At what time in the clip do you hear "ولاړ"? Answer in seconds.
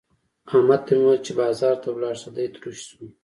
1.91-2.15